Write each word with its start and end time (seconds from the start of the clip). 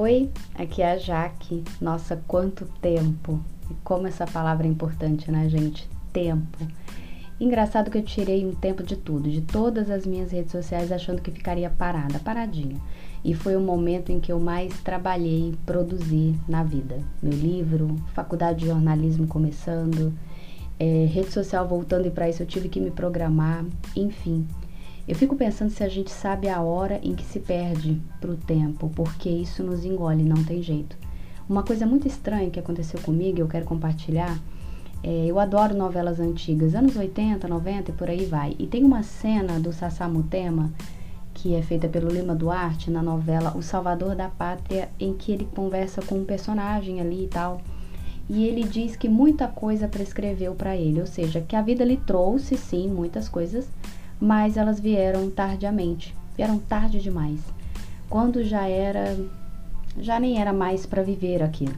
Oi, 0.00 0.30
aqui 0.54 0.80
é 0.80 0.92
a 0.92 0.96
Jaque. 0.96 1.64
Nossa, 1.80 2.22
quanto 2.28 2.66
tempo! 2.80 3.40
E 3.68 3.74
como 3.82 4.06
essa 4.06 4.24
palavra 4.24 4.64
é 4.64 4.70
importante, 4.70 5.28
né, 5.28 5.48
gente? 5.48 5.90
Tempo. 6.12 6.56
Engraçado 7.40 7.90
que 7.90 7.98
eu 7.98 8.04
tirei 8.04 8.46
um 8.46 8.54
tempo 8.54 8.84
de 8.84 8.94
tudo, 8.94 9.28
de 9.28 9.40
todas 9.40 9.90
as 9.90 10.06
minhas 10.06 10.30
redes 10.30 10.52
sociais, 10.52 10.92
achando 10.92 11.20
que 11.20 11.32
ficaria 11.32 11.68
parada, 11.68 12.20
paradinha. 12.20 12.76
E 13.24 13.34
foi 13.34 13.56
o 13.56 13.60
momento 13.60 14.12
em 14.12 14.20
que 14.20 14.30
eu 14.30 14.38
mais 14.38 14.72
trabalhei, 14.82 15.52
produzi 15.66 16.38
na 16.48 16.62
vida. 16.62 17.00
Meu 17.20 17.32
livro, 17.32 17.96
faculdade 18.14 18.60
de 18.60 18.66
jornalismo 18.66 19.26
começando, 19.26 20.14
é, 20.78 21.06
rede 21.06 21.32
social 21.32 21.66
voltando 21.66 22.06
e 22.06 22.10
para 22.12 22.28
isso 22.28 22.40
eu 22.40 22.46
tive 22.46 22.68
que 22.68 22.78
me 22.78 22.92
programar, 22.92 23.64
enfim. 23.96 24.46
Eu 25.08 25.14
fico 25.14 25.34
pensando 25.34 25.70
se 25.70 25.82
a 25.82 25.88
gente 25.88 26.10
sabe 26.10 26.50
a 26.50 26.60
hora 26.60 27.00
em 27.02 27.14
que 27.14 27.24
se 27.24 27.40
perde 27.40 27.98
para 28.20 28.30
o 28.30 28.36
tempo, 28.36 28.92
porque 28.94 29.30
isso 29.30 29.62
nos 29.62 29.82
engole, 29.82 30.22
não 30.22 30.44
tem 30.44 30.62
jeito. 30.62 30.98
Uma 31.48 31.62
coisa 31.62 31.86
muito 31.86 32.06
estranha 32.06 32.50
que 32.50 32.60
aconteceu 32.60 33.00
comigo, 33.00 33.40
eu 33.40 33.48
quero 33.48 33.64
compartilhar. 33.64 34.38
É, 35.02 35.24
eu 35.26 35.38
adoro 35.38 35.74
novelas 35.74 36.20
antigas, 36.20 36.74
anos 36.74 36.94
80, 36.94 37.48
90 37.48 37.90
e 37.90 37.94
por 37.94 38.10
aí 38.10 38.26
vai. 38.26 38.54
E 38.58 38.66
tem 38.66 38.84
uma 38.84 39.02
cena 39.02 39.58
do 39.58 39.72
Sassamutema, 39.72 40.70
que 41.32 41.54
é 41.54 41.62
feita 41.62 41.88
pelo 41.88 42.10
Lima 42.10 42.34
Duarte 42.34 42.90
na 42.90 43.02
novela 43.02 43.56
O 43.56 43.62
Salvador 43.62 44.14
da 44.14 44.28
Pátria, 44.28 44.90
em 45.00 45.14
que 45.14 45.32
ele 45.32 45.48
conversa 45.54 46.02
com 46.02 46.16
um 46.16 46.24
personagem 46.26 47.00
ali 47.00 47.24
e 47.24 47.28
tal. 47.28 47.62
E 48.28 48.44
ele 48.44 48.62
diz 48.62 48.94
que 48.94 49.08
muita 49.08 49.48
coisa 49.48 49.88
prescreveu 49.88 50.54
para 50.54 50.76
ele, 50.76 51.00
ou 51.00 51.06
seja, 51.06 51.40
que 51.40 51.56
a 51.56 51.62
vida 51.62 51.82
lhe 51.82 51.96
trouxe 51.96 52.58
sim 52.58 52.88
muitas 52.88 53.26
coisas, 53.26 53.70
mas 54.20 54.56
elas 54.56 54.80
vieram 54.80 55.30
tardiamente, 55.30 56.14
vieram 56.36 56.58
tarde 56.58 57.00
demais, 57.00 57.40
quando 58.08 58.42
já 58.42 58.66
era, 58.66 59.16
já 59.98 60.18
nem 60.18 60.40
era 60.40 60.52
mais 60.52 60.86
para 60.86 61.02
viver 61.02 61.42
aquilo. 61.42 61.74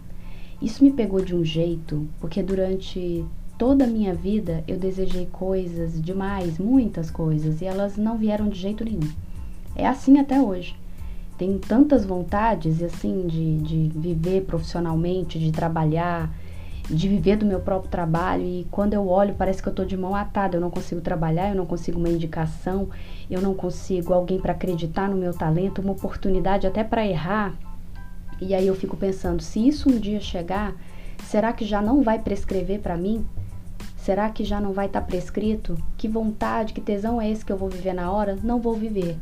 Isso 0.60 0.84
me 0.84 0.90
pegou 0.90 1.22
de 1.22 1.34
um 1.34 1.44
jeito, 1.44 2.06
porque 2.20 2.42
durante 2.42 3.24
toda 3.58 3.84
a 3.84 3.88
minha 3.88 4.14
vida 4.14 4.62
eu 4.66 4.78
desejei 4.78 5.26
coisas 5.26 6.00
demais, 6.00 6.58
muitas 6.58 7.10
coisas, 7.10 7.60
e 7.60 7.64
elas 7.64 7.96
não 7.96 8.16
vieram 8.16 8.48
de 8.48 8.58
jeito 8.58 8.84
nenhum. 8.84 9.10
É 9.74 9.86
assim 9.86 10.18
até 10.18 10.40
hoje. 10.40 10.76
Tenho 11.38 11.58
tantas 11.58 12.04
vontades, 12.04 12.82
assim, 12.82 13.26
de, 13.26 13.58
de 13.58 13.98
viver 13.98 14.42
profissionalmente, 14.42 15.38
de 15.38 15.50
trabalhar, 15.50 16.30
de 16.90 17.08
viver 17.08 17.36
do 17.36 17.46
meu 17.46 17.60
próprio 17.60 17.88
trabalho 17.88 18.42
e 18.42 18.66
quando 18.70 18.94
eu 18.94 19.06
olho 19.08 19.34
parece 19.38 19.62
que 19.62 19.68
eu 19.68 19.72
estou 19.72 19.84
de 19.84 19.96
mão 19.96 20.14
atada, 20.14 20.56
eu 20.56 20.60
não 20.60 20.70
consigo 20.70 21.00
trabalhar, 21.00 21.50
eu 21.50 21.54
não 21.54 21.64
consigo 21.64 21.98
uma 21.98 22.08
indicação, 22.08 22.88
eu 23.30 23.40
não 23.40 23.54
consigo 23.54 24.12
alguém 24.12 24.40
para 24.40 24.52
acreditar 24.52 25.08
no 25.08 25.16
meu 25.16 25.32
talento, 25.32 25.80
uma 25.80 25.92
oportunidade 25.92 26.66
até 26.66 26.82
para 26.82 27.06
errar. 27.06 27.54
E 28.40 28.54
aí 28.54 28.66
eu 28.66 28.74
fico 28.74 28.96
pensando, 28.96 29.40
se 29.40 29.66
isso 29.66 29.88
um 29.88 29.98
dia 29.98 30.20
chegar, 30.20 30.74
será 31.24 31.52
que 31.52 31.64
já 31.64 31.80
não 31.80 32.02
vai 32.02 32.18
prescrever 32.18 32.80
para 32.80 32.96
mim? 32.96 33.24
Será 33.96 34.28
que 34.30 34.42
já 34.42 34.60
não 34.60 34.72
vai 34.72 34.86
estar 34.86 35.02
tá 35.02 35.06
prescrito? 35.06 35.78
Que 35.96 36.08
vontade, 36.08 36.72
que 36.72 36.80
tesão 36.80 37.20
é 37.20 37.30
esse 37.30 37.44
que 37.44 37.52
eu 37.52 37.56
vou 37.56 37.68
viver 37.68 37.92
na 37.92 38.10
hora? 38.10 38.36
Não 38.42 38.60
vou 38.60 38.74
viver. 38.74 39.16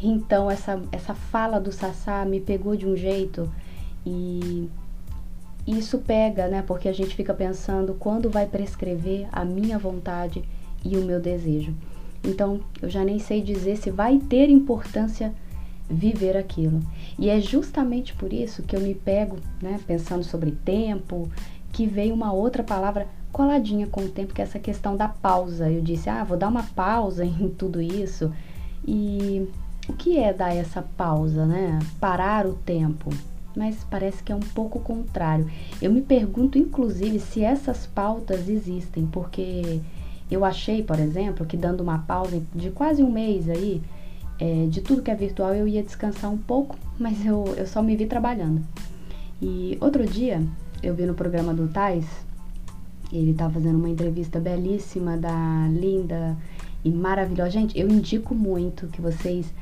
Então 0.00 0.50
essa 0.50 0.80
essa 0.92 1.14
fala 1.14 1.58
do 1.58 1.72
Sassá 1.72 2.24
me 2.24 2.40
pegou 2.40 2.76
de 2.76 2.86
um 2.86 2.96
jeito 2.96 3.50
e 4.04 4.68
isso 5.76 5.98
pega, 5.98 6.48
né? 6.48 6.62
Porque 6.66 6.88
a 6.88 6.92
gente 6.92 7.14
fica 7.14 7.34
pensando 7.34 7.94
quando 7.94 8.30
vai 8.30 8.46
prescrever 8.46 9.28
a 9.30 9.44
minha 9.44 9.78
vontade 9.78 10.42
e 10.84 10.96
o 10.96 11.04
meu 11.04 11.20
desejo. 11.20 11.74
Então, 12.24 12.60
eu 12.80 12.88
já 12.88 13.04
nem 13.04 13.18
sei 13.18 13.42
dizer 13.42 13.76
se 13.76 13.90
vai 13.90 14.18
ter 14.18 14.48
importância 14.48 15.32
viver 15.88 16.36
aquilo. 16.36 16.80
E 17.18 17.28
é 17.28 17.40
justamente 17.40 18.14
por 18.14 18.32
isso 18.32 18.62
que 18.62 18.76
eu 18.76 18.80
me 18.80 18.94
pego, 18.94 19.36
né, 19.62 19.78
pensando 19.86 20.24
sobre 20.24 20.52
tempo, 20.52 21.30
que 21.72 21.86
veio 21.86 22.14
uma 22.14 22.32
outra 22.32 22.62
palavra 22.62 23.06
coladinha 23.30 23.86
com 23.86 24.02
o 24.02 24.08
tempo, 24.08 24.34
que 24.34 24.40
é 24.40 24.44
essa 24.44 24.58
questão 24.58 24.96
da 24.96 25.08
pausa. 25.08 25.70
Eu 25.70 25.82
disse, 25.82 26.08
ah, 26.08 26.24
vou 26.24 26.36
dar 26.36 26.48
uma 26.48 26.62
pausa 26.62 27.24
em 27.26 27.48
tudo 27.48 27.80
isso. 27.80 28.32
E 28.86 29.46
o 29.88 29.92
que 29.92 30.18
é 30.18 30.32
dar 30.32 30.54
essa 30.54 30.82
pausa, 30.82 31.44
né? 31.46 31.78
Parar 32.00 32.46
o 32.46 32.54
tempo 32.54 33.10
mas 33.58 33.84
parece 33.90 34.22
que 34.22 34.30
é 34.30 34.36
um 34.36 34.40
pouco 34.40 34.78
contrário. 34.78 35.50
Eu 35.82 35.92
me 35.92 36.00
pergunto, 36.00 36.56
inclusive, 36.56 37.18
se 37.18 37.42
essas 37.42 37.88
pautas 37.88 38.48
existem, 38.48 39.04
porque 39.06 39.80
eu 40.30 40.44
achei, 40.44 40.80
por 40.80 41.00
exemplo, 41.00 41.44
que 41.44 41.56
dando 41.56 41.80
uma 41.80 41.98
pausa 41.98 42.40
de 42.54 42.70
quase 42.70 43.02
um 43.02 43.10
mês 43.10 43.48
aí, 43.48 43.82
é, 44.38 44.66
de 44.66 44.80
tudo 44.80 45.02
que 45.02 45.10
é 45.10 45.14
virtual, 45.16 45.52
eu 45.54 45.66
ia 45.66 45.82
descansar 45.82 46.30
um 46.30 46.38
pouco, 46.38 46.78
mas 46.96 47.26
eu, 47.26 47.52
eu 47.56 47.66
só 47.66 47.82
me 47.82 47.96
vi 47.96 48.06
trabalhando. 48.06 48.62
E 49.42 49.76
outro 49.80 50.06
dia, 50.06 50.40
eu 50.80 50.94
vi 50.94 51.04
no 51.04 51.14
programa 51.14 51.52
do 51.52 51.66
Tais, 51.66 52.06
ele 53.12 53.34
tá 53.34 53.50
fazendo 53.50 53.76
uma 53.76 53.88
entrevista 53.88 54.38
belíssima 54.38 55.16
da 55.16 55.66
linda 55.68 56.36
e 56.84 56.90
maravilhosa. 56.90 57.50
Gente, 57.50 57.76
eu 57.76 57.88
indico 57.88 58.36
muito 58.36 58.86
que 58.86 59.00
vocês 59.00 59.52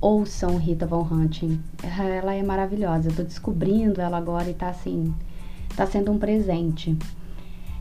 ouçam 0.00 0.56
Rita 0.56 0.86
Von 0.86 1.06
Hunting. 1.10 1.60
Ela 1.82 2.34
é 2.34 2.42
maravilhosa. 2.42 3.08
Eu 3.08 3.16
tô 3.16 3.22
descobrindo 3.22 4.00
ela 4.00 4.16
agora 4.16 4.48
e 4.48 4.54
tá 4.54 4.68
assim, 4.68 5.14
tá 5.76 5.86
sendo 5.86 6.12
um 6.12 6.18
presente. 6.18 6.96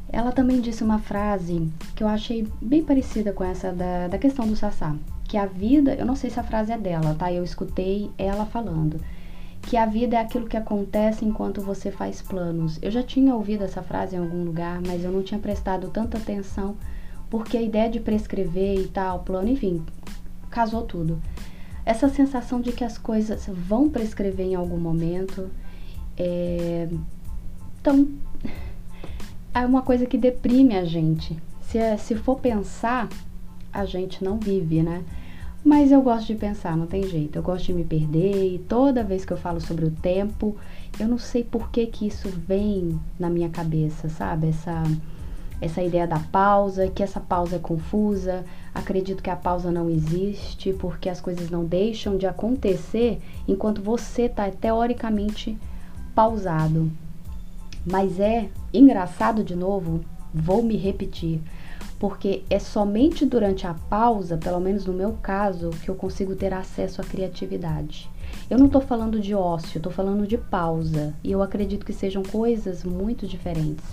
Ela 0.09 0.31
também 0.31 0.61
disse 0.61 0.83
uma 0.83 0.99
frase 0.99 1.69
que 1.95 2.03
eu 2.03 2.07
achei 2.07 2.47
bem 2.61 2.83
parecida 2.83 3.33
com 3.33 3.43
essa 3.43 3.71
da, 3.71 4.07
da 4.07 4.17
questão 4.17 4.47
do 4.47 4.55
Sassá. 4.55 4.95
Que 5.25 5.37
a 5.37 5.45
vida, 5.45 5.93
eu 5.95 6.05
não 6.05 6.15
sei 6.15 6.29
se 6.29 6.39
a 6.39 6.43
frase 6.43 6.71
é 6.71 6.77
dela, 6.77 7.15
tá? 7.17 7.31
Eu 7.31 7.43
escutei 7.43 8.11
ela 8.17 8.45
falando. 8.45 9.01
Que 9.63 9.75
a 9.75 9.85
vida 9.85 10.15
é 10.15 10.21
aquilo 10.21 10.47
que 10.47 10.55
acontece 10.55 11.25
enquanto 11.25 11.59
você 11.59 11.89
faz 11.89 12.21
planos. 12.21 12.77
Eu 12.81 12.91
já 12.91 13.01
tinha 13.01 13.33
ouvido 13.33 13.63
essa 13.63 13.81
frase 13.81 14.15
em 14.15 14.19
algum 14.19 14.43
lugar, 14.43 14.79
mas 14.85 15.03
eu 15.03 15.11
não 15.11 15.23
tinha 15.23 15.39
prestado 15.39 15.89
tanta 15.89 16.17
atenção 16.17 16.75
porque 17.29 17.57
a 17.57 17.61
ideia 17.61 17.89
de 17.89 17.99
prescrever 17.99 18.79
e 18.79 18.87
tal, 18.87 19.19
plano, 19.19 19.49
enfim, 19.49 19.83
casou 20.51 20.83
tudo 20.83 21.19
essa 21.85 22.09
sensação 22.09 22.59
de 22.59 22.71
que 22.71 22.83
as 22.83 22.97
coisas 22.97 23.47
vão 23.47 23.89
prescrever 23.89 24.47
em 24.47 24.55
algum 24.55 24.77
momento. 24.77 25.49
É... 26.17 26.89
Então, 27.79 28.07
é 29.53 29.65
uma 29.65 29.83
coisa 29.83 30.05
que 30.05 30.17
deprime 30.17 30.75
a 30.75 30.83
gente. 30.83 31.37
Se, 31.61 31.77
é, 31.77 31.95
se 31.95 32.15
for 32.15 32.39
pensar, 32.39 33.07
a 33.71 33.85
gente 33.85 34.23
não 34.23 34.37
vive, 34.37 34.81
né? 34.81 35.03
Mas 35.63 35.91
eu 35.91 36.01
gosto 36.01 36.27
de 36.27 36.35
pensar, 36.35 36.75
não 36.75 36.87
tem 36.87 37.03
jeito. 37.03 37.37
Eu 37.37 37.43
gosto 37.43 37.65
de 37.65 37.73
me 37.73 37.83
perder 37.83 38.55
e 38.55 38.59
toda 38.59 39.03
vez 39.03 39.25
que 39.25 39.33
eu 39.33 39.37
falo 39.37 39.59
sobre 39.59 39.85
o 39.85 39.91
tempo, 39.91 40.55
eu 40.99 41.07
não 41.07 41.17
sei 41.17 41.43
por 41.43 41.69
que 41.69 41.85
que 41.87 42.07
isso 42.07 42.29
vem 42.29 42.99
na 43.19 43.29
minha 43.29 43.49
cabeça, 43.49 44.09
sabe? 44.09 44.49
Essa 44.49 44.83
essa 45.61 45.81
ideia 45.81 46.05
da 46.07 46.19
pausa, 46.19 46.87
que 46.87 47.01
essa 47.01 47.19
pausa 47.19 47.55
é 47.55 47.59
confusa. 47.59 48.43
Acredito 48.73 49.23
que 49.23 49.29
a 49.29 49.35
pausa 49.35 49.71
não 49.71 49.89
existe 49.89 50.73
porque 50.73 51.09
as 51.09 51.21
coisas 51.21 51.49
não 51.49 51.63
deixam 51.63 52.17
de 52.17 52.27
acontecer 52.27 53.21
enquanto 53.47 53.81
você 53.81 54.23
está 54.23 54.49
teoricamente 54.51 55.57
pausado. 56.13 56.91
Mas 57.85 58.19
é 58.19 58.49
engraçado 58.73 59.43
de 59.43 59.55
novo, 59.55 60.03
vou 60.33 60.63
me 60.63 60.75
repetir, 60.75 61.39
porque 61.99 62.43
é 62.49 62.59
somente 62.59 63.25
durante 63.25 63.67
a 63.67 63.73
pausa, 63.73 64.37
pelo 64.37 64.59
menos 64.59 64.85
no 64.85 64.93
meu 64.93 65.13
caso, 65.21 65.69
que 65.69 65.89
eu 65.89 65.95
consigo 65.95 66.35
ter 66.35 66.53
acesso 66.53 66.99
à 66.99 67.03
criatividade. 67.03 68.09
Eu 68.49 68.57
não 68.57 68.65
estou 68.65 68.81
falando 68.81 69.19
de 69.19 69.33
ócio, 69.35 69.77
estou 69.77 69.91
falando 69.91 70.27
de 70.27 70.37
pausa, 70.37 71.13
e 71.23 71.31
eu 71.31 71.41
acredito 71.41 71.85
que 71.85 71.93
sejam 71.93 72.23
coisas 72.23 72.83
muito 72.83 73.25
diferentes. 73.27 73.85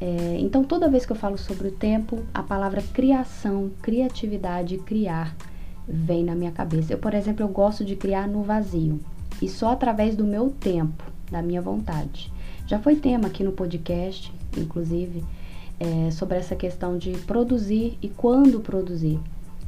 É, 0.00 0.36
então, 0.38 0.62
toda 0.62 0.88
vez 0.88 1.04
que 1.04 1.12
eu 1.12 1.16
falo 1.16 1.36
sobre 1.36 1.68
o 1.68 1.72
tempo, 1.72 2.20
a 2.32 2.42
palavra 2.42 2.82
criação, 2.92 3.70
criatividade, 3.82 4.78
criar 4.78 5.34
vem 5.86 6.24
na 6.24 6.34
minha 6.34 6.52
cabeça. 6.52 6.92
Eu, 6.92 6.98
por 6.98 7.14
exemplo, 7.14 7.42
eu 7.42 7.48
gosto 7.48 7.84
de 7.84 7.96
criar 7.96 8.28
no 8.28 8.42
vazio 8.42 9.00
e 9.40 9.48
só 9.48 9.72
através 9.72 10.14
do 10.14 10.24
meu 10.24 10.50
tempo, 10.50 11.02
da 11.30 11.42
minha 11.42 11.62
vontade. 11.62 12.32
Já 12.66 12.78
foi 12.78 12.96
tema 12.96 13.28
aqui 13.28 13.42
no 13.42 13.52
podcast, 13.52 14.32
inclusive, 14.56 15.24
é, 15.80 16.10
sobre 16.10 16.36
essa 16.36 16.54
questão 16.54 16.98
de 16.98 17.12
produzir 17.18 17.96
e 18.02 18.08
quando 18.08 18.60
produzir, 18.60 19.18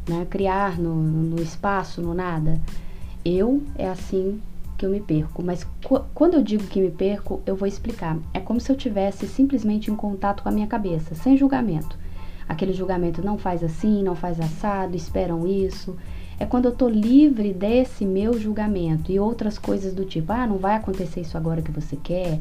né? 0.09 0.27
Criar 0.29 0.79
no, 0.79 0.95
no 0.95 1.41
espaço, 1.41 2.03
no 2.03 2.13
nada. 2.15 2.61
Eu 3.25 3.63
é 3.77 3.89
assim 3.89 4.41
que 4.81 4.87
eu 4.87 4.91
me 4.91 5.01
perco, 5.01 5.45
mas 5.45 5.67
quando 6.15 6.33
eu 6.33 6.43
digo 6.43 6.65
que 6.65 6.81
me 6.81 6.91
perco, 6.91 7.43
eu 7.45 7.55
vou 7.55 7.69
explicar. 7.69 8.17
É 8.33 8.41
como 8.41 8.59
se 8.59 8.73
eu 8.73 8.77
tivesse 8.77 9.27
simplesmente 9.27 9.91
em 9.91 9.95
contato 9.95 10.43
com 10.43 10.49
a 10.49 10.53
minha 10.53 10.67
cabeça, 10.67 11.15
sem 11.15 11.37
julgamento. 11.37 11.99
Aquele 12.49 12.73
julgamento 12.73 13.23
não 13.23 13.37
faz 13.37 13.63
assim, 13.63 14.03
não 14.03 14.15
faz 14.15 14.41
assado, 14.41 14.97
esperam 14.97 15.47
isso. 15.47 15.99
É 16.39 16.47
quando 16.47 16.65
eu 16.65 16.73
tô 16.73 16.89
livre 16.89 17.53
desse 17.53 18.07
meu 18.07 18.41
julgamento 18.41 19.13
e 19.13 19.21
outras 19.21 19.59
coisas 19.59 19.93
do 19.93 20.07
tipo, 20.07 20.33
ah, 20.33 20.47
não 20.47 20.57
vai 20.57 20.77
acontecer 20.77 21.21
isso 21.21 21.37
agora 21.37 21.61
que 21.61 21.71
você 21.71 21.97
quer, 22.03 22.41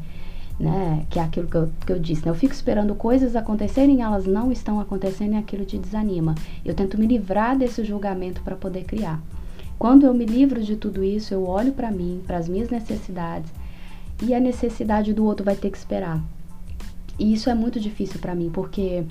né? 0.58 1.04
Que 1.10 1.18
é 1.18 1.22
aquilo 1.22 1.46
que 1.46 1.56
eu, 1.56 1.70
que 1.84 1.92
eu 1.92 1.98
disse, 1.98 2.24
né? 2.24 2.30
Eu 2.30 2.34
fico 2.34 2.54
esperando 2.54 2.94
coisas 2.94 3.36
acontecerem, 3.36 4.00
elas 4.00 4.24
não 4.24 4.50
estão 4.50 4.80
acontecendo 4.80 5.34
e 5.34 5.36
aquilo 5.36 5.66
te 5.66 5.76
desanima. 5.76 6.34
Eu 6.64 6.72
tento 6.72 6.98
me 6.98 7.06
livrar 7.06 7.54
desse 7.54 7.84
julgamento 7.84 8.40
para 8.40 8.56
poder 8.56 8.84
criar. 8.84 9.20
Quando 9.80 10.04
eu 10.04 10.12
me 10.12 10.26
livro 10.26 10.62
de 10.62 10.76
tudo 10.76 11.02
isso, 11.02 11.32
eu 11.32 11.48
olho 11.48 11.72
para 11.72 11.90
mim, 11.90 12.22
para 12.26 12.36
as 12.36 12.46
minhas 12.46 12.68
necessidades, 12.68 13.50
e 14.22 14.34
a 14.34 14.38
necessidade 14.38 15.14
do 15.14 15.24
outro 15.24 15.42
vai 15.42 15.56
ter 15.56 15.70
que 15.70 15.78
esperar. 15.78 16.22
E 17.18 17.32
isso 17.32 17.48
é 17.48 17.54
muito 17.54 17.80
difícil 17.80 18.20
para 18.20 18.34
mim, 18.34 18.50
porque 18.52 19.04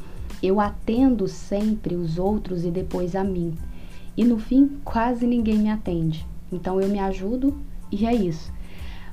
eu 0.44 0.60
atendo 0.60 1.28
sempre 1.28 1.96
os 1.96 2.20
outros 2.20 2.66
e 2.66 2.70
depois 2.70 3.16
a 3.16 3.24
mim. 3.24 3.56
E 4.16 4.24
no 4.24 4.38
fim, 4.38 4.78
quase 4.86 5.26
ninguém 5.26 5.58
me 5.58 5.72
atende. 5.72 6.24
Então 6.52 6.80
eu 6.80 6.88
me 6.88 7.00
ajudo 7.00 7.60
e 7.92 8.06
é 8.06 8.14
isso. 8.14 8.54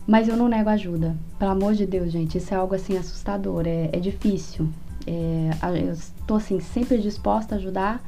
Mas 0.06 0.29
eu 0.29 0.37
não 0.37 0.49
nego 0.49 0.69
ajuda. 0.69 1.17
Pelo 1.38 1.53
amor 1.53 1.73
de 1.73 1.87
Deus, 1.87 2.12
gente, 2.12 2.37
isso 2.37 2.53
é 2.53 2.56
algo 2.58 2.75
assim 2.75 2.99
assustador, 2.99 3.67
é, 3.67 3.88
é 3.94 3.99
difícil. 3.99 4.69
É, 5.06 5.53
eu 5.82 5.93
estou 5.94 6.37
assim, 6.37 6.61
sempre 6.61 6.99
disposta 6.99 7.55
a 7.55 7.58
ajudar 7.58 8.05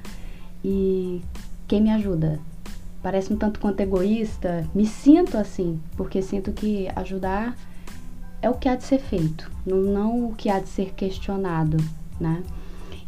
e 0.63 1.23
quem 1.67 1.81
me 1.81 1.91
ajuda? 1.91 2.39
Parece 3.03 3.33
um 3.33 3.37
tanto 3.37 3.61
quanto 3.61 3.81
egoísta, 3.81 4.67
me 4.75 4.87
sinto 4.87 5.39
assim, 5.39 5.81
porque 5.97 6.21
sinto 6.21 6.53
que 6.53 6.89
ajudar 6.97 7.57
é 8.43 8.51
o 8.51 8.55
que 8.55 8.69
há 8.69 8.75
de 8.75 8.85
ser 8.85 8.99
feito, 8.99 9.51
não, 9.65 9.79
não 9.79 10.29
o 10.29 10.35
que 10.35 10.49
há 10.49 10.59
de 10.59 10.69
ser 10.69 10.95
questionado, 10.95 11.77
né? 12.21 12.43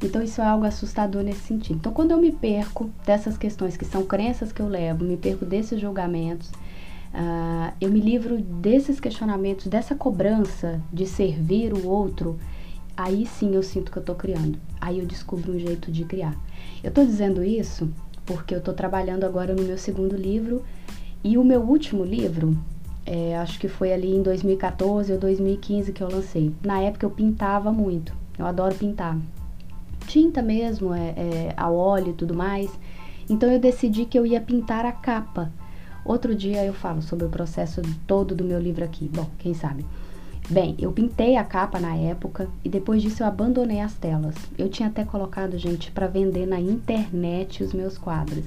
Então 0.02 0.22
isso 0.22 0.40
é 0.40 0.44
algo 0.46 0.64
assustador 0.64 1.22
nesse 1.22 1.40
sentido. 1.40 1.76
Então 1.76 1.92
quando 1.92 2.12
eu 2.12 2.18
me 2.18 2.32
perco 2.32 2.90
dessas 3.04 3.36
questões 3.36 3.76
que 3.76 3.84
são 3.84 4.04
crenças 4.04 4.52
que 4.52 4.60
eu 4.60 4.68
levo, 4.68 5.04
me 5.04 5.16
perco 5.16 5.44
desses 5.44 5.80
julgamentos, 5.80 6.48
uh, 6.48 7.72
eu 7.80 7.90
me 7.90 8.00
livro 8.00 8.40
desses 8.40 8.98
questionamentos, 8.98 9.66
dessa 9.66 9.94
cobrança 9.94 10.80
de 10.92 11.06
servir 11.06 11.72
o 11.74 11.86
outro, 11.86 12.38
aí 12.96 13.26
sim 13.26 13.54
eu 13.54 13.62
sinto 13.62 13.92
que 13.92 13.98
eu 13.98 14.02
estou 14.02 14.14
criando. 14.14 14.58
Aí 14.80 14.98
eu 14.98 15.06
descubro 15.06 15.52
um 15.52 15.58
jeito 15.58 15.92
de 15.92 16.04
criar. 16.04 16.34
Eu 16.82 16.88
estou 16.88 17.04
dizendo 17.04 17.44
isso 17.44 17.90
porque 18.32 18.54
eu 18.54 18.58
estou 18.58 18.72
trabalhando 18.72 19.24
agora 19.24 19.54
no 19.54 19.62
meu 19.64 19.76
segundo 19.76 20.16
livro 20.16 20.62
e 21.24 21.36
o 21.36 21.42
meu 21.42 21.60
último 21.60 22.04
livro, 22.04 22.56
é, 23.04 23.36
acho 23.36 23.58
que 23.58 23.66
foi 23.66 23.92
ali 23.92 24.14
em 24.14 24.22
2014 24.22 25.12
ou 25.12 25.18
2015 25.18 25.92
que 25.92 26.00
eu 26.00 26.08
lancei. 26.08 26.54
Na 26.64 26.80
época 26.80 27.04
eu 27.04 27.10
pintava 27.10 27.72
muito, 27.72 28.14
eu 28.38 28.46
adoro 28.46 28.74
pintar 28.76 29.18
tinta 30.06 30.42
mesmo, 30.42 30.94
é, 30.94 31.08
é, 31.10 31.54
a 31.56 31.70
óleo 31.70 32.10
e 32.10 32.14
tudo 32.14 32.34
mais. 32.34 32.70
Então 33.28 33.50
eu 33.50 33.58
decidi 33.58 34.04
que 34.04 34.18
eu 34.18 34.24
ia 34.24 34.40
pintar 34.40 34.84
a 34.84 34.92
capa. 34.92 35.52
Outro 36.04 36.34
dia 36.34 36.64
eu 36.64 36.72
falo 36.72 37.02
sobre 37.02 37.26
o 37.26 37.28
processo 37.28 37.82
todo 38.06 38.34
do 38.34 38.44
meu 38.44 38.58
livro 38.58 38.84
aqui. 38.84 39.08
Bom, 39.08 39.28
quem 39.38 39.54
sabe. 39.54 39.84
Bem, 40.50 40.74
eu 40.80 40.90
pintei 40.90 41.36
a 41.36 41.44
capa 41.44 41.78
na 41.78 41.94
época 41.94 42.48
e 42.64 42.68
depois 42.68 43.00
disso 43.00 43.22
eu 43.22 43.26
abandonei 43.28 43.80
as 43.80 43.94
telas. 43.94 44.34
Eu 44.58 44.68
tinha 44.68 44.88
até 44.88 45.04
colocado, 45.04 45.56
gente, 45.56 45.92
para 45.92 46.08
vender 46.08 46.44
na 46.44 46.58
internet 46.58 47.62
os 47.62 47.72
meus 47.72 47.96
quadros. 47.96 48.44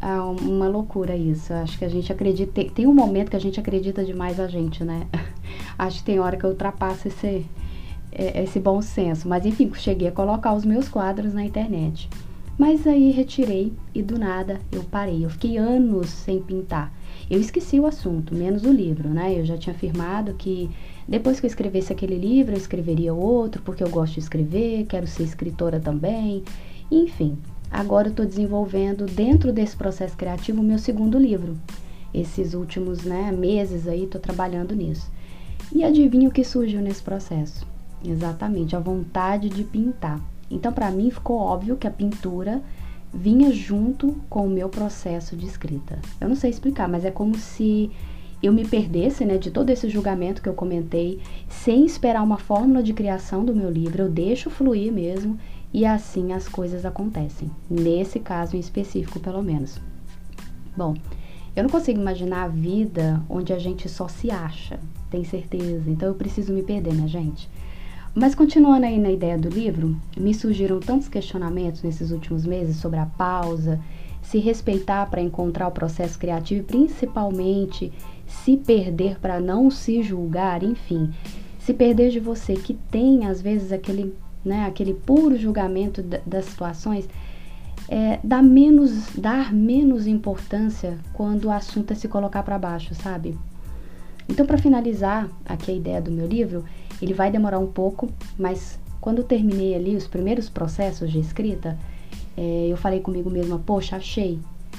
Ah, 0.00 0.24
uma 0.24 0.66
loucura 0.66 1.14
isso. 1.14 1.52
Acho 1.52 1.78
que 1.78 1.84
a 1.84 1.88
gente 1.88 2.10
acredita. 2.10 2.50
Tem, 2.52 2.68
tem 2.68 2.86
um 2.88 2.92
momento 2.92 3.30
que 3.30 3.36
a 3.36 3.40
gente 3.40 3.60
acredita 3.60 4.04
demais 4.04 4.40
a 4.40 4.48
gente, 4.48 4.82
né? 4.82 5.06
Acho 5.78 5.98
que 5.98 6.04
tem 6.06 6.18
hora 6.18 6.36
que 6.36 6.42
eu 6.42 6.50
ultrapasso 6.50 7.06
esse, 7.06 7.46
é, 8.10 8.42
esse 8.42 8.58
bom 8.58 8.82
senso. 8.82 9.28
Mas 9.28 9.46
enfim, 9.46 9.70
cheguei 9.74 10.08
a 10.08 10.12
colocar 10.12 10.52
os 10.52 10.64
meus 10.64 10.88
quadros 10.88 11.32
na 11.32 11.44
internet. 11.44 12.10
Mas 12.58 12.86
aí 12.88 13.12
retirei 13.12 13.72
e 13.94 14.02
do 14.02 14.18
nada 14.18 14.58
eu 14.72 14.82
parei. 14.82 15.24
Eu 15.24 15.30
fiquei 15.30 15.56
anos 15.56 16.10
sem 16.10 16.42
pintar. 16.42 16.92
Eu 17.30 17.40
esqueci 17.40 17.78
o 17.78 17.86
assunto, 17.86 18.34
menos 18.34 18.64
o 18.64 18.72
livro, 18.72 19.08
né? 19.08 19.38
Eu 19.38 19.44
já 19.44 19.56
tinha 19.56 19.74
afirmado 19.74 20.34
que 20.34 20.68
depois 21.10 21.40
que 21.40 21.46
eu 21.46 21.48
escrevesse 21.48 21.92
aquele 21.92 22.16
livro, 22.16 22.54
eu 22.54 22.56
escreveria 22.56 23.12
outro, 23.12 23.60
porque 23.62 23.82
eu 23.82 23.90
gosto 23.90 24.14
de 24.14 24.20
escrever, 24.20 24.86
quero 24.86 25.08
ser 25.08 25.24
escritora 25.24 25.80
também. 25.80 26.44
Enfim, 26.88 27.36
agora 27.68 28.06
eu 28.06 28.10
estou 28.12 28.24
desenvolvendo 28.24 29.06
dentro 29.06 29.52
desse 29.52 29.74
processo 29.74 30.16
criativo 30.16 30.60
o 30.60 30.64
meu 30.64 30.78
segundo 30.78 31.18
livro. 31.18 31.56
Esses 32.14 32.54
últimos 32.54 33.02
né, 33.02 33.32
meses 33.32 33.88
aí 33.88 34.04
estou 34.04 34.20
trabalhando 34.20 34.72
nisso. 34.72 35.10
E 35.74 35.82
adivinha 35.82 36.28
o 36.28 36.32
que 36.32 36.44
surgiu 36.44 36.80
nesse 36.80 37.02
processo? 37.02 37.66
Exatamente, 38.04 38.76
a 38.76 38.80
vontade 38.80 39.48
de 39.48 39.64
pintar. 39.64 40.20
Então, 40.48 40.72
para 40.72 40.92
mim, 40.92 41.10
ficou 41.10 41.38
óbvio 41.38 41.76
que 41.76 41.88
a 41.88 41.90
pintura 41.90 42.62
vinha 43.12 43.52
junto 43.52 44.14
com 44.30 44.46
o 44.46 44.50
meu 44.50 44.68
processo 44.68 45.34
de 45.34 45.44
escrita. 45.44 45.98
Eu 46.20 46.28
não 46.28 46.36
sei 46.36 46.50
explicar, 46.50 46.88
mas 46.88 47.04
é 47.04 47.10
como 47.10 47.36
se 47.36 47.90
eu 48.42 48.52
me 48.52 48.66
perdesse, 48.66 49.24
né, 49.24 49.36
de 49.36 49.50
todo 49.50 49.70
esse 49.70 49.88
julgamento 49.88 50.40
que 50.40 50.48
eu 50.48 50.54
comentei, 50.54 51.20
sem 51.48 51.84
esperar 51.84 52.22
uma 52.22 52.38
fórmula 52.38 52.82
de 52.82 52.92
criação 52.92 53.44
do 53.44 53.54
meu 53.54 53.70
livro, 53.70 54.02
eu 54.02 54.08
deixo 54.08 54.48
fluir 54.48 54.92
mesmo 54.92 55.38
e 55.72 55.84
assim 55.84 56.32
as 56.32 56.48
coisas 56.48 56.84
acontecem. 56.84 57.50
Nesse 57.68 58.18
caso 58.18 58.56
em 58.56 58.60
específico, 58.60 59.20
pelo 59.20 59.42
menos. 59.42 59.78
Bom, 60.76 60.94
eu 61.54 61.62
não 61.62 61.70
consigo 61.70 62.00
imaginar 62.00 62.44
a 62.44 62.48
vida 62.48 63.22
onde 63.28 63.52
a 63.52 63.58
gente 63.58 63.88
só 63.88 64.08
se 64.08 64.30
acha, 64.30 64.78
tem 65.10 65.24
certeza. 65.24 65.90
Então 65.90 66.08
eu 66.08 66.14
preciso 66.14 66.52
me 66.52 66.62
perder, 66.62 66.94
né, 66.94 67.06
gente? 67.06 67.48
Mas 68.14 68.34
continuando 68.34 68.86
aí 68.86 68.98
na 68.98 69.10
ideia 69.10 69.38
do 69.38 69.48
livro, 69.48 69.96
me 70.16 70.34
surgiram 70.34 70.80
tantos 70.80 71.08
questionamentos 71.08 71.82
nesses 71.82 72.10
últimos 72.10 72.44
meses 72.44 72.76
sobre 72.76 72.98
a 72.98 73.06
pausa, 73.06 73.80
se 74.22 74.38
respeitar 74.38 75.06
para 75.06 75.20
encontrar 75.20 75.68
o 75.68 75.72
processo 75.72 76.18
criativo 76.18 76.60
e 76.60 76.64
principalmente 76.64 77.92
se 78.30 78.56
perder 78.56 79.18
para 79.18 79.40
não 79.40 79.70
se 79.70 80.02
julgar, 80.02 80.62
enfim, 80.62 81.12
se 81.58 81.74
perder 81.74 82.10
de 82.10 82.20
você 82.20 82.54
que 82.54 82.74
tem 82.74 83.26
às 83.26 83.42
vezes 83.42 83.72
aquele, 83.72 84.14
né, 84.44 84.64
aquele 84.66 84.94
puro 84.94 85.36
julgamento 85.36 86.02
das 86.02 86.46
situações, 86.46 87.08
é, 87.88 88.20
dar 88.22 88.42
menos, 88.42 89.10
dar 89.16 89.52
menos 89.52 90.06
importância 90.06 90.98
quando 91.12 91.46
o 91.46 91.50
assunto 91.50 91.92
é 91.92 91.96
se 91.96 92.08
colocar 92.08 92.42
para 92.42 92.58
baixo, 92.58 92.94
sabe? 92.94 93.36
Então, 94.28 94.46
para 94.46 94.58
finalizar 94.58 95.28
aqui 95.44 95.72
a 95.72 95.74
ideia 95.74 96.00
do 96.00 96.12
meu 96.12 96.26
livro, 96.26 96.64
ele 97.02 97.12
vai 97.12 97.32
demorar 97.32 97.58
um 97.58 97.66
pouco, 97.66 98.08
mas 98.38 98.78
quando 99.00 99.18
eu 99.18 99.24
terminei 99.24 99.74
ali 99.74 99.96
os 99.96 100.06
primeiros 100.06 100.48
processos 100.48 101.10
de 101.10 101.18
escrita, 101.18 101.76
é, 102.36 102.68
eu 102.70 102.76
falei 102.76 103.00
comigo 103.00 103.28
mesma, 103.28 103.58
poxa, 103.58 103.96
achei. 103.96 104.38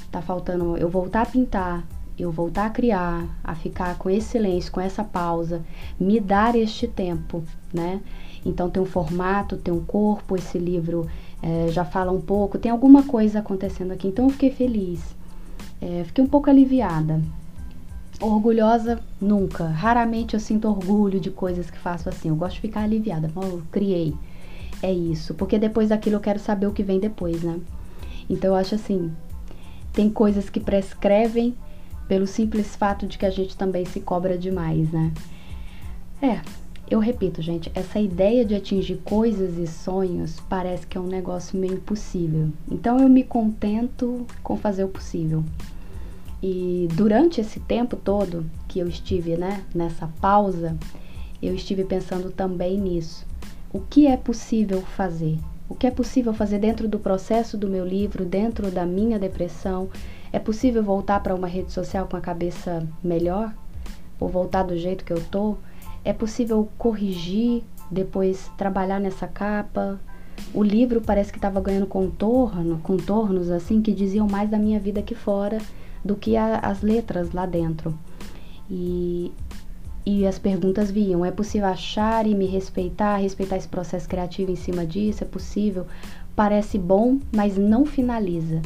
Tá 0.09 0.21
faltando 0.21 0.77
eu 0.77 0.89
voltar 0.89 1.23
a 1.23 1.25
pintar, 1.25 1.85
eu 2.17 2.31
voltar 2.31 2.65
a 2.65 2.69
criar, 2.69 3.25
a 3.43 3.55
ficar 3.55 3.97
com 3.97 4.09
esse 4.09 4.29
silêncio, 4.29 4.71
com 4.71 4.81
essa 4.81 5.03
pausa, 5.03 5.61
me 5.99 6.19
dar 6.19 6.55
este 6.55 6.87
tempo, 6.87 7.43
né? 7.73 8.01
Então 8.45 8.69
tem 8.69 8.81
um 8.81 8.85
formato, 8.85 9.57
tem 9.57 9.73
um 9.73 9.83
corpo, 9.83 10.35
esse 10.35 10.57
livro 10.57 11.07
é, 11.41 11.67
já 11.69 11.85
fala 11.85 12.11
um 12.11 12.21
pouco, 12.21 12.57
tem 12.57 12.71
alguma 12.71 13.03
coisa 13.03 13.39
acontecendo 13.39 13.91
aqui. 13.91 14.07
Então 14.07 14.25
eu 14.25 14.31
fiquei 14.31 14.51
feliz, 14.51 15.15
é, 15.81 16.03
fiquei 16.05 16.23
um 16.23 16.27
pouco 16.27 16.49
aliviada. 16.49 17.21
Orgulhosa, 18.19 18.99
nunca. 19.19 19.65
Raramente 19.65 20.35
eu 20.35 20.39
sinto 20.39 20.67
orgulho 20.67 21.19
de 21.19 21.31
coisas 21.31 21.71
que 21.71 21.77
faço 21.77 22.07
assim. 22.07 22.29
Eu 22.29 22.35
gosto 22.35 22.55
de 22.55 22.61
ficar 22.61 22.81
aliviada. 22.81 23.31
Eu 23.35 23.63
criei. 23.71 24.13
É 24.83 24.93
isso. 24.93 25.33
Porque 25.33 25.57
depois 25.57 25.89
daquilo 25.89 26.17
eu 26.17 26.19
quero 26.19 26.37
saber 26.37 26.67
o 26.67 26.71
que 26.71 26.83
vem 26.83 26.99
depois, 26.99 27.41
né? 27.41 27.59
Então 28.29 28.51
eu 28.51 28.55
acho 28.55 28.75
assim. 28.75 29.11
Tem 29.91 30.07
coisas 30.07 30.51
que 30.51 30.59
prescrevem 30.59 31.55
pelo 32.11 32.27
simples 32.27 32.75
fato 32.75 33.07
de 33.07 33.17
que 33.17 33.25
a 33.25 33.29
gente 33.29 33.55
também 33.55 33.85
se 33.85 34.01
cobra 34.01 34.37
demais, 34.37 34.91
né? 34.91 35.13
É, 36.21 36.41
eu 36.89 36.99
repito, 36.99 37.41
gente, 37.41 37.71
essa 37.73 38.01
ideia 38.01 38.43
de 38.43 38.53
atingir 38.53 38.97
coisas 38.97 39.57
e 39.57 39.65
sonhos 39.65 40.37
parece 40.49 40.85
que 40.85 40.97
é 40.97 40.99
um 40.99 41.07
negócio 41.07 41.57
meio 41.57 41.75
impossível. 41.75 42.49
Então 42.69 42.99
eu 42.99 43.07
me 43.07 43.23
contento 43.23 44.27
com 44.43 44.57
fazer 44.57 44.83
o 44.83 44.89
possível. 44.89 45.41
E 46.43 46.89
durante 46.95 47.39
esse 47.39 47.61
tempo 47.61 47.95
todo 47.95 48.45
que 48.67 48.79
eu 48.79 48.89
estive 48.89 49.37
né, 49.37 49.63
nessa 49.73 50.09
pausa, 50.19 50.75
eu 51.41 51.55
estive 51.55 51.85
pensando 51.85 52.29
também 52.29 52.77
nisso. 52.77 53.25
O 53.71 53.79
que 53.79 54.05
é 54.05 54.17
possível 54.17 54.81
fazer? 54.81 55.37
O 55.69 55.75
que 55.75 55.87
é 55.87 55.91
possível 55.91 56.33
fazer 56.33 56.59
dentro 56.59 56.89
do 56.89 56.99
processo 56.99 57.57
do 57.57 57.69
meu 57.69 57.87
livro, 57.87 58.25
dentro 58.25 58.69
da 58.69 58.85
minha 58.85 59.17
depressão? 59.17 59.89
É 60.33 60.39
possível 60.39 60.81
voltar 60.81 61.19
para 61.21 61.35
uma 61.35 61.47
rede 61.47 61.71
social 61.71 62.07
com 62.07 62.15
a 62.15 62.21
cabeça 62.21 62.87
melhor? 63.03 63.53
Ou 64.19 64.29
voltar 64.29 64.63
do 64.63 64.77
jeito 64.77 65.03
que 65.03 65.11
eu 65.11 65.21
tô? 65.25 65.57
É 66.05 66.13
possível 66.13 66.67
corrigir, 66.77 67.63
depois 67.89 68.49
trabalhar 68.57 68.99
nessa 68.99 69.27
capa? 69.27 69.99
O 70.53 70.63
livro 70.63 71.01
parece 71.01 71.31
que 71.31 71.37
estava 71.37 71.59
ganhando 71.59 71.85
contorno, 71.85 72.79
contornos 72.79 73.49
assim 73.51 73.81
que 73.81 73.91
diziam 73.91 74.27
mais 74.27 74.49
da 74.49 74.57
minha 74.57 74.79
vida 74.79 74.99
aqui 75.01 75.13
fora 75.13 75.59
do 76.03 76.15
que 76.15 76.35
a, 76.35 76.57
as 76.59 76.81
letras 76.81 77.31
lá 77.31 77.45
dentro. 77.45 77.97
E, 78.69 79.31
e 80.05 80.25
as 80.25 80.39
perguntas 80.39 80.89
vinham: 80.89 81.25
é 81.25 81.31
possível 81.31 81.67
achar 81.67 82.25
e 82.25 82.33
me 82.33 82.45
respeitar, 82.45 83.17
respeitar 83.17 83.57
esse 83.57 83.67
processo 83.67 84.07
criativo 84.07 84.51
em 84.51 84.55
cima 84.55 84.85
disso? 84.85 85.23
É 85.23 85.27
possível? 85.27 85.85
Parece 86.35 86.77
bom, 86.77 87.19
mas 87.35 87.57
não 87.57 87.85
finaliza. 87.85 88.61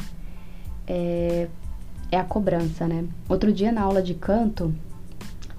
É, 0.86 1.48
é 2.10 2.18
a 2.18 2.24
cobrança, 2.24 2.86
né? 2.86 3.04
Outro 3.28 3.52
dia 3.52 3.72
na 3.72 3.82
aula 3.82 4.02
de 4.02 4.14
canto, 4.14 4.72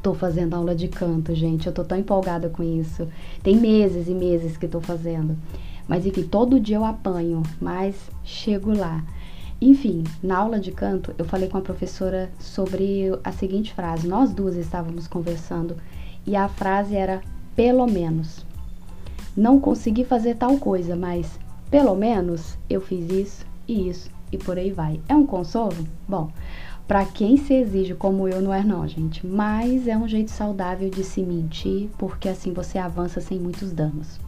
tô 0.02 0.14
fazendo 0.14 0.56
aula 0.56 0.74
de 0.74 0.88
canto, 0.88 1.36
gente. 1.36 1.68
Eu 1.68 1.74
tô 1.74 1.84
tão 1.84 1.98
empolgada 1.98 2.50
com 2.50 2.64
isso. 2.64 3.08
Tem 3.44 3.58
meses 3.58 4.08
e 4.08 4.14
meses 4.14 4.56
que 4.56 4.68
tô 4.68 4.80
fazendo. 4.80 5.38
Mas 5.88 6.06
enfim, 6.06 6.24
todo 6.24 6.60
dia 6.60 6.78
eu 6.78 6.86
apanho, 6.86 7.44
mas 7.60 7.96
chego 8.24 8.76
lá. 8.76 9.04
Enfim, 9.60 10.04
na 10.22 10.38
aula 10.38 10.60
de 10.60 10.72
canto, 10.72 11.14
eu 11.18 11.26
falei 11.26 11.50
com 11.50 11.58
a 11.58 11.62
professora 11.62 12.30
sobre 12.40 13.10
a 13.24 13.32
seguinte 13.32 13.74
frase. 13.74 14.08
Nós 14.08 14.34
duas 14.34 14.56
estávamos 14.56 15.08
conversando 15.08 15.76
e 16.26 16.36
a 16.36 16.48
frase 16.48 16.96
era 16.96 17.22
pelo 17.56 17.88
menos. 17.88 18.46
Não 19.36 19.60
consegui 19.60 20.04
fazer 20.04 20.36
tal 20.36 20.58
coisa, 20.58 20.96
mas 20.96 21.40
pelo 21.72 21.96
menos 21.96 22.58
eu 22.70 22.80
fiz 22.80 23.10
isso 23.10 23.46
e 23.68 23.90
isso 23.90 24.17
e 24.32 24.38
por 24.38 24.58
aí 24.58 24.72
vai. 24.72 25.00
É 25.08 25.16
um 25.16 25.26
consolo? 25.26 25.88
Bom, 26.08 26.32
para 26.88 27.06
quem 27.06 27.36
se 27.36 27.54
exige 27.54 27.94
como 27.94 28.28
eu 28.28 28.42
não 28.42 28.54
é 28.54 28.64
não, 28.64 28.88
gente, 28.88 29.26
mas 29.28 29.88
é 29.88 29.98
um 29.98 30.08
jeito 30.08 30.32
saudável 30.32 30.90
de 30.90 31.04
se 31.04 31.22
mentir, 31.22 31.90
porque 31.98 32.30
assim 32.30 32.54
você 32.54 32.78
avança 32.78 33.20
sem 33.20 33.38
muitos 33.38 33.72
danos. 33.74 34.20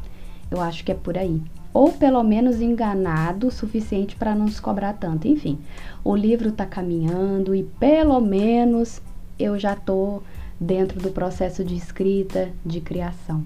Eu 0.52 0.60
acho 0.60 0.84
que 0.84 0.92
é 0.92 0.96
por 0.96 1.18
aí. 1.18 1.42
Ou 1.74 1.92
pelo 1.94 2.24
menos 2.24 2.60
enganado 2.60 3.48
o 3.48 3.52
suficiente 3.52 4.16
para 4.16 4.36
não 4.36 4.48
se 4.48 4.62
cobrar 4.62 4.94
tanto. 4.94 5.28
Enfim, 5.28 5.60
o 6.04 6.16
livro 6.16 6.50
está 6.50 6.66
caminhando 6.66 7.54
e 7.54 7.64
pelo 7.64 8.20
menos 8.20 9.02
eu 9.38 9.58
já 9.58 9.74
estou 9.74 10.24
dentro 10.60 11.00
do 11.00 11.12
processo 11.12 11.64
de 11.64 11.76
escrita, 11.76 12.50
de 12.66 12.82
criação. 12.82 13.44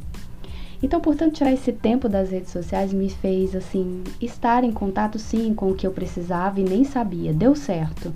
Então, 0.84 1.00
portanto, 1.00 1.36
tirar 1.36 1.54
esse 1.54 1.72
tempo 1.72 2.10
das 2.10 2.30
redes 2.30 2.52
sociais 2.52 2.92
me 2.92 3.10
fez 3.10 3.56
assim 3.56 4.04
estar 4.20 4.66
em 4.66 4.72
contato 4.74 5.18
sim 5.18 5.54
com 5.54 5.72
o 5.72 5.76
que 5.76 5.88
eu 5.88 5.92
precisava 5.92 6.60
e 6.60 6.64
nem 6.64 6.84
sabia. 6.84 7.34
Deu 7.34 7.56
certo. 7.56 8.14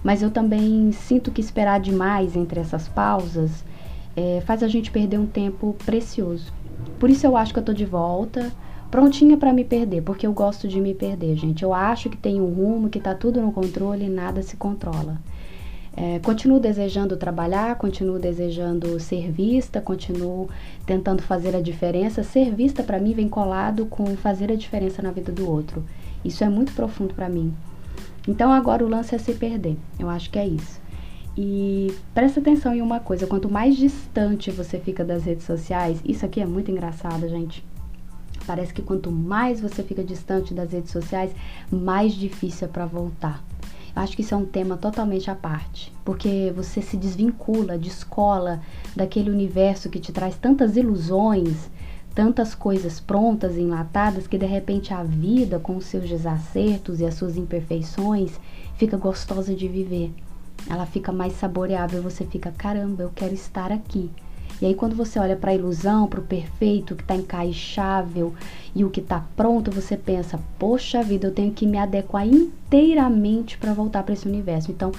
Mas 0.00 0.22
eu 0.22 0.30
também 0.30 0.92
sinto 0.92 1.32
que 1.32 1.40
esperar 1.40 1.80
demais 1.80 2.36
entre 2.36 2.60
essas 2.60 2.86
pausas 2.86 3.64
é, 4.16 4.40
faz 4.46 4.62
a 4.62 4.68
gente 4.68 4.92
perder 4.92 5.18
um 5.18 5.26
tempo 5.26 5.74
precioso. 5.84 6.52
Por 7.00 7.10
isso 7.10 7.26
eu 7.26 7.36
acho 7.36 7.52
que 7.52 7.58
eu 7.58 7.64
tô 7.64 7.72
de 7.72 7.84
volta, 7.84 8.52
prontinha 8.92 9.36
para 9.36 9.52
me 9.52 9.64
perder, 9.64 10.02
porque 10.02 10.24
eu 10.24 10.32
gosto 10.32 10.68
de 10.68 10.80
me 10.80 10.94
perder, 10.94 11.34
gente. 11.34 11.64
Eu 11.64 11.74
acho 11.74 12.08
que 12.08 12.16
tem 12.16 12.40
um 12.40 12.46
rumo, 12.46 12.88
que 12.88 13.00
tá 13.00 13.12
tudo 13.12 13.42
no 13.42 13.50
controle 13.50 14.04
e 14.04 14.08
nada 14.08 14.40
se 14.40 14.56
controla. 14.56 15.18
É, 15.96 16.18
continuo 16.18 16.58
desejando 16.58 17.16
trabalhar, 17.16 17.76
continuo 17.76 18.18
desejando 18.18 18.98
ser 18.98 19.30
vista, 19.30 19.80
continuo 19.80 20.48
tentando 20.84 21.22
fazer 21.22 21.54
a 21.54 21.60
diferença. 21.60 22.22
Ser 22.22 22.52
vista 22.52 22.82
para 22.82 22.98
mim 22.98 23.12
vem 23.12 23.28
colado 23.28 23.86
com 23.86 24.04
fazer 24.16 24.50
a 24.50 24.56
diferença 24.56 25.00
na 25.00 25.12
vida 25.12 25.30
do 25.30 25.48
outro. 25.48 25.84
Isso 26.24 26.42
é 26.42 26.48
muito 26.48 26.72
profundo 26.72 27.14
para 27.14 27.28
mim. 27.28 27.54
Então 28.26 28.52
agora 28.52 28.84
o 28.84 28.88
lance 28.88 29.14
é 29.14 29.18
se 29.18 29.34
perder. 29.34 29.76
Eu 29.98 30.08
acho 30.08 30.30
que 30.30 30.38
é 30.38 30.46
isso. 30.46 30.82
E 31.36 31.94
presta 32.12 32.40
atenção 32.40 32.74
em 32.74 32.82
uma 32.82 32.98
coisa: 32.98 33.26
quanto 33.26 33.48
mais 33.48 33.76
distante 33.76 34.50
você 34.50 34.78
fica 34.78 35.04
das 35.04 35.24
redes 35.24 35.44
sociais, 35.44 36.00
isso 36.04 36.24
aqui 36.24 36.40
é 36.40 36.46
muito 36.46 36.70
engraçado, 36.70 37.28
gente. 37.28 37.64
Parece 38.46 38.74
que 38.74 38.82
quanto 38.82 39.10
mais 39.10 39.60
você 39.60 39.82
fica 39.82 40.02
distante 40.02 40.52
das 40.52 40.72
redes 40.72 40.90
sociais, 40.90 41.30
mais 41.70 42.12
difícil 42.12 42.66
é 42.66 42.70
para 42.70 42.84
voltar. 42.84 43.42
Acho 43.94 44.16
que 44.16 44.22
isso 44.22 44.34
é 44.34 44.36
um 44.36 44.44
tema 44.44 44.76
totalmente 44.76 45.30
à 45.30 45.36
parte, 45.36 45.92
porque 46.04 46.52
você 46.54 46.82
se 46.82 46.96
desvincula, 46.96 47.78
descola 47.78 48.60
daquele 48.96 49.30
universo 49.30 49.88
que 49.88 50.00
te 50.00 50.12
traz 50.12 50.36
tantas 50.36 50.76
ilusões, 50.76 51.70
tantas 52.12 52.54
coisas 52.54 52.98
prontas, 52.98 53.56
enlatadas, 53.56 54.26
que 54.26 54.36
de 54.36 54.46
repente 54.46 54.92
a 54.92 55.04
vida, 55.04 55.60
com 55.60 55.76
os 55.76 55.86
seus 55.86 56.08
desacertos 56.08 57.00
e 57.00 57.06
as 57.06 57.14
suas 57.14 57.36
imperfeições, 57.36 58.32
fica 58.76 58.96
gostosa 58.96 59.54
de 59.54 59.68
viver. 59.68 60.12
Ela 60.68 60.86
fica 60.86 61.12
mais 61.12 61.34
saboreável, 61.34 62.02
você 62.02 62.24
fica, 62.24 62.50
caramba, 62.50 63.02
eu 63.02 63.12
quero 63.14 63.34
estar 63.34 63.70
aqui. 63.70 64.10
E 64.60 64.66
aí 64.66 64.74
quando 64.74 64.94
você 64.94 65.18
olha 65.18 65.36
para 65.36 65.50
a 65.50 65.54
ilusão, 65.54 66.06
para 66.06 66.20
o 66.20 66.24
perfeito, 66.24 66.94
que 66.94 67.02
está 67.02 67.16
encaixável 67.16 68.34
e 68.74 68.84
o 68.84 68.90
que 68.90 69.00
está 69.00 69.24
pronto, 69.36 69.70
você 69.70 69.96
pensa, 69.96 70.40
poxa 70.58 71.02
vida, 71.02 71.26
eu 71.26 71.32
tenho 71.32 71.52
que 71.52 71.66
me 71.66 71.78
adequar 71.78 72.26
inteiramente 72.26 73.58
para 73.58 73.72
voltar 73.72 74.02
para 74.02 74.14
esse 74.14 74.28
universo. 74.28 74.70
Então 74.70 74.92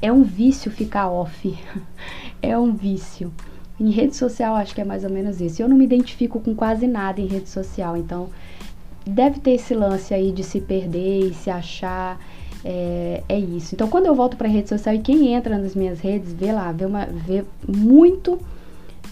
é 0.00 0.12
um 0.12 0.22
vício 0.22 0.70
ficar 0.70 1.08
off, 1.08 1.58
é 2.42 2.56
um 2.56 2.72
vício. 2.72 3.32
Em 3.80 3.90
rede 3.90 4.16
social 4.16 4.56
acho 4.56 4.74
que 4.74 4.80
é 4.80 4.84
mais 4.84 5.04
ou 5.04 5.10
menos 5.10 5.40
isso. 5.40 5.62
Eu 5.62 5.68
não 5.68 5.76
me 5.76 5.84
identifico 5.84 6.40
com 6.40 6.54
quase 6.54 6.86
nada 6.86 7.20
em 7.20 7.26
rede 7.26 7.48
social, 7.48 7.96
então 7.96 8.28
deve 9.06 9.40
ter 9.40 9.52
esse 9.52 9.74
lance 9.74 10.12
aí 10.12 10.32
de 10.32 10.42
se 10.42 10.60
perder 10.60 11.30
e 11.30 11.34
se 11.34 11.50
achar. 11.50 12.18
É, 12.64 13.22
é 13.28 13.38
isso. 13.38 13.74
Então, 13.74 13.88
quando 13.88 14.06
eu 14.06 14.14
volto 14.16 14.36
para 14.36 14.48
rede 14.48 14.68
social 14.68 14.92
e 14.94 14.98
quem 14.98 15.32
entra 15.32 15.56
nas 15.56 15.76
minhas 15.76 16.00
redes 16.00 16.32
vê 16.32 16.52
lá, 16.52 16.72
vê, 16.72 16.86
uma, 16.86 17.06
vê 17.06 17.44
muito 17.66 18.40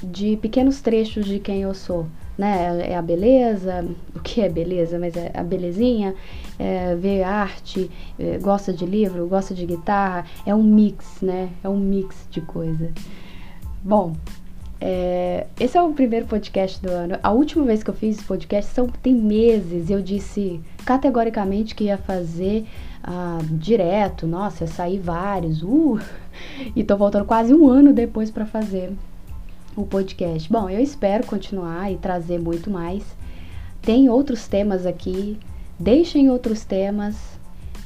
de 0.02 0.36
pequenos 0.36 0.80
trechos 0.80 1.26
de 1.26 1.38
quem 1.38 1.62
eu 1.62 1.74
sou. 1.74 2.06
Né? 2.36 2.90
É 2.90 2.96
a 2.96 3.02
beleza, 3.02 3.86
o 4.14 4.20
que 4.20 4.42
é 4.42 4.48
beleza, 4.48 4.98
mas 4.98 5.16
é 5.16 5.30
a 5.34 5.42
belezinha, 5.42 6.14
é 6.58 6.94
ver 6.94 7.22
arte, 7.22 7.90
é, 8.18 8.36
gosta 8.38 8.72
de 8.72 8.84
livro, 8.84 9.26
gosta 9.26 9.54
de 9.54 9.64
guitarra, 9.64 10.26
é 10.44 10.54
um 10.54 10.62
mix, 10.62 11.20
né? 11.22 11.48
É 11.64 11.68
um 11.68 11.78
mix 11.78 12.26
de 12.30 12.42
coisa. 12.42 12.92
Bom, 13.82 14.14
é, 14.78 15.46
esse 15.58 15.78
é 15.78 15.82
o 15.82 15.92
primeiro 15.92 16.26
podcast 16.26 16.80
do 16.82 16.90
ano. 16.90 17.18
A 17.22 17.30
última 17.30 17.64
vez 17.64 17.82
que 17.82 17.88
eu 17.88 17.94
fiz 17.94 18.16
esse 18.16 18.26
podcast 18.26 18.72
são, 18.74 18.86
tem 18.88 19.14
meses. 19.14 19.88
Eu 19.88 20.02
disse 20.02 20.60
categoricamente 20.84 21.74
que 21.74 21.84
ia 21.84 21.96
fazer 21.96 22.66
ah, 23.02 23.38
direto. 23.50 24.26
Nossa, 24.26 24.64
ia 24.64 24.68
sair 24.68 24.98
vários. 24.98 25.62
Uh, 25.62 25.98
e 26.76 26.84
tô 26.84 26.96
voltando 26.96 27.24
quase 27.24 27.54
um 27.54 27.68
ano 27.68 27.92
depois 27.92 28.30
para 28.30 28.44
fazer 28.44 28.92
o 29.76 29.85
podcast. 29.85 30.50
Bom, 30.50 30.71
eu 30.71 30.80
espero 30.80 31.26
continuar 31.26 31.92
e 31.92 31.97
trazer 31.97 32.38
muito 32.38 32.71
mais. 32.71 33.04
Tem 33.83 34.09
outros 34.09 34.49
temas 34.49 34.87
aqui, 34.87 35.38
deixem 35.78 36.30
outros 36.30 36.64
temas. 36.64 37.14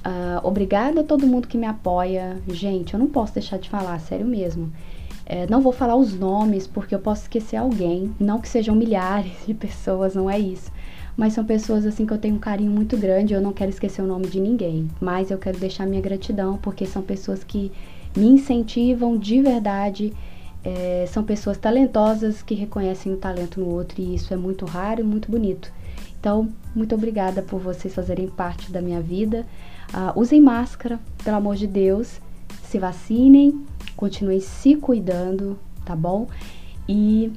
Uh, 0.06 0.40
obrigada 0.42 1.00
a 1.00 1.04
todo 1.04 1.26
mundo 1.26 1.48
que 1.48 1.58
me 1.58 1.66
apoia. 1.66 2.38
Gente, 2.48 2.94
eu 2.94 3.00
não 3.00 3.08
posso 3.08 3.34
deixar 3.34 3.58
de 3.58 3.68
falar, 3.68 3.98
sério 3.98 4.24
mesmo. 4.24 4.72
É, 5.26 5.46
não 5.48 5.60
vou 5.60 5.72
falar 5.72 5.96
os 5.96 6.14
nomes 6.14 6.66
porque 6.66 6.94
eu 6.94 6.98
posso 6.98 7.22
esquecer 7.22 7.56
alguém. 7.56 8.14
Não 8.18 8.40
que 8.40 8.48
sejam 8.48 8.74
milhares 8.74 9.32
de 9.46 9.52
pessoas, 9.52 10.14
não 10.14 10.30
é 10.30 10.38
isso. 10.38 10.72
Mas 11.16 11.34
são 11.34 11.44
pessoas 11.44 11.84
assim 11.84 12.06
que 12.06 12.12
eu 12.12 12.18
tenho 12.18 12.36
um 12.36 12.38
carinho 12.38 12.70
muito 12.70 12.96
grande. 12.96 13.34
Eu 13.34 13.40
não 13.40 13.52
quero 13.52 13.70
esquecer 13.70 14.00
o 14.00 14.06
nome 14.06 14.26
de 14.26 14.40
ninguém. 14.40 14.88
Mas 15.00 15.30
eu 15.30 15.38
quero 15.38 15.58
deixar 15.58 15.86
minha 15.86 16.00
gratidão 16.00 16.56
porque 16.56 16.86
são 16.86 17.02
pessoas 17.02 17.44
que 17.44 17.70
me 18.16 18.26
incentivam 18.26 19.16
de 19.16 19.40
verdade 19.40 20.12
é, 20.64 21.06
são 21.08 21.24
pessoas 21.24 21.56
talentosas 21.56 22.42
que 22.42 22.54
reconhecem 22.54 23.12
o 23.12 23.16
talento 23.16 23.60
no 23.60 23.68
outro 23.68 24.00
e 24.00 24.14
isso 24.14 24.32
é 24.32 24.36
muito 24.36 24.64
raro 24.64 25.00
e 25.00 25.04
muito 25.04 25.30
bonito. 25.30 25.72
Então, 26.18 26.50
muito 26.74 26.94
obrigada 26.94 27.40
por 27.40 27.58
vocês 27.58 27.94
fazerem 27.94 28.28
parte 28.28 28.70
da 28.70 28.82
minha 28.82 29.00
vida. 29.00 29.46
Uh, 29.88 30.20
usem 30.20 30.40
máscara, 30.40 31.00
pelo 31.24 31.38
amor 31.38 31.56
de 31.56 31.66
Deus. 31.66 32.20
Se 32.62 32.78
vacinem, 32.78 33.64
continuem 33.96 34.40
se 34.40 34.76
cuidando, 34.76 35.58
tá 35.84 35.96
bom? 35.96 36.28
E 36.86 37.32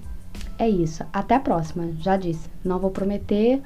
é 0.60 0.70
isso. 0.70 1.03
Até 1.13 1.36
a 1.36 1.39
próxima. 1.39 1.92
Já 2.00 2.18
disse, 2.18 2.50
não 2.63 2.77
vou 2.77 2.92
prometer 2.92 3.62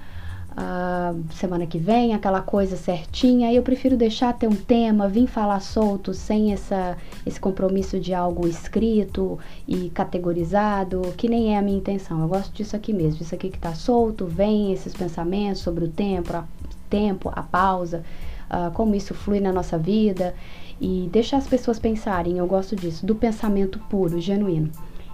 uh, 0.58 1.34
semana 1.34 1.68
que 1.68 1.78
vem, 1.78 2.14
aquela 2.14 2.42
coisa 2.42 2.76
certinha. 2.76 3.54
Eu 3.54 3.62
prefiro 3.62 3.96
deixar 3.96 4.34
ter 4.34 4.48
um 4.48 4.56
tema, 4.56 5.08
vir 5.08 5.28
falar 5.28 5.60
solto, 5.60 6.14
sem 6.14 6.52
essa, 6.52 6.98
esse 7.26 7.40
compromisso 7.40 8.00
de 8.00 8.14
algo 8.14 8.48
escrito 8.48 9.38
e 9.68 9.90
categorizado, 9.92 11.02
que 11.16 11.30
nem 11.30 11.54
é 11.54 11.58
a 11.58 11.62
minha 11.62 11.78
intenção. 11.78 12.22
Eu 12.22 12.28
gosto 12.28 12.54
disso 12.54 12.76
aqui 12.76 12.92
mesmo, 12.92 13.22
isso 13.22 13.36
aqui 13.36 13.50
que 13.50 13.60
tá 13.60 13.74
solto, 13.74 14.26
vem 14.26 14.74
esses 14.74 14.94
pensamentos 14.94 15.62
sobre 15.62 15.86
o 15.86 15.90
tempo, 15.90 16.36
a, 16.36 16.44
tempo, 16.90 17.32
a 17.34 17.44
pausa, 17.44 18.04
uh, 18.50 18.72
como 18.72 18.96
isso 18.96 19.14
flui 19.14 19.40
na 19.40 19.54
nossa 19.54 19.78
vida 19.78 20.34
e 20.82 21.08
deixar 21.12 21.38
as 21.38 21.48
pessoas 21.48 21.78
pensarem. 21.80 22.38
Eu 22.38 22.48
gosto 22.48 22.76
disso, 22.76 23.06
do 23.06 23.16
pensamento 23.16 23.80
puro, 23.90 24.20
genuíno. 24.20 24.72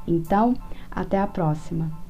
Então, 0.07 0.53
até 0.91 1.17
a 1.17 1.27
próxima. 1.27 2.02